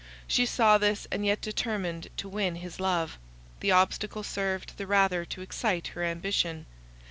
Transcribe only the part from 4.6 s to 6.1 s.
the rather to excite her